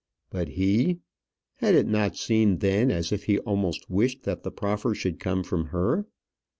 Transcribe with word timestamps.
But 0.31 0.47
he! 0.57 1.01
Had 1.57 1.75
it 1.75 1.85
not 1.87 2.17
seemed 2.17 2.61
then 2.61 2.89
as 2.89 3.11
if 3.11 3.25
he 3.25 3.37
almost 3.37 3.87
wished 3.87 4.23
that 4.23 4.41
the 4.41 4.49
proffer 4.49 4.95
should 4.95 5.19
come 5.19 5.43
from 5.43 5.65
her? 5.67 6.07